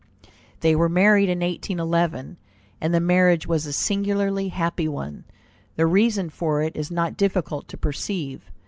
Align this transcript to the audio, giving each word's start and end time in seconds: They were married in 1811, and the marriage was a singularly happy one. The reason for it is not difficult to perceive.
They 0.61 0.75
were 0.75 0.89
married 0.89 1.29
in 1.29 1.41
1811, 1.41 2.37
and 2.81 2.91
the 2.91 2.99
marriage 2.99 3.45
was 3.45 3.67
a 3.67 3.71
singularly 3.71 4.47
happy 4.47 4.87
one. 4.87 5.25
The 5.75 5.85
reason 5.85 6.31
for 6.31 6.63
it 6.63 6.75
is 6.75 6.89
not 6.89 7.15
difficult 7.17 7.67
to 7.67 7.77
perceive. 7.77 8.49